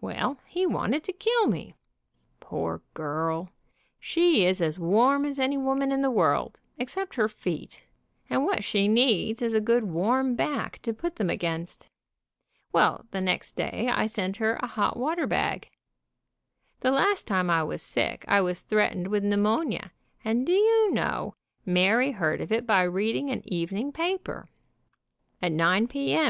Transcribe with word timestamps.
Well, 0.00 0.36
he 0.48 0.66
wanted 0.66 1.04
to 1.04 1.12
kill 1.12 1.46
me. 1.46 1.76
Poor 2.40 2.82
girl, 2.92 3.50
she 4.00 4.44
is 4.44 4.60
as 4.60 4.80
warm 4.80 5.24
as 5.24 5.38
any 5.38 5.56
woman 5.56 5.92
in 5.92 6.00
the 6.00 6.10
world, 6.10 6.60
except 6.76 7.14
her 7.14 7.28
feet, 7.28 7.86
and 8.28 8.42
what 8.44 8.64
she 8.64 8.88
needs 8.88 9.40
is 9.40 9.54
a 9.54 9.60
good 9.60 9.84
warm 9.84 10.34
back 10.34 10.82
to 10.82 10.92
put 10.92 11.14
them 11.14 11.30
against. 11.30 11.88
Well, 12.72 13.06
the 13.12 13.20
next 13.20 13.52
day 13.54 13.88
I 13.92 14.06
sent 14.06 14.38
her 14.38 14.54
a 14.56 14.66
hot 14.66 14.96
water 14.96 15.28
bag. 15.28 15.70
The 16.80 16.90
last 16.90 17.28
time 17.28 17.48
I 17.48 17.62
was 17.62 17.80
sick 17.80 18.24
I 18.26 18.40
was 18.40 18.62
threatened 18.62 19.06
with 19.06 19.22
pneumonia, 19.24 19.92
and 20.24 20.44
do 20.44 20.52
you 20.52 20.90
know, 20.90 21.34
Mary 21.64 22.10
heard 22.10 22.40
of 22.40 22.50
it 22.50 22.66
by 22.66 22.82
reading 22.82 23.30
an 23.30 23.42
evening 23.44 23.92
paper. 23.92 24.48
About 25.40 25.52
9 25.52 25.86
p. 25.86 26.14
m. 26.14 26.28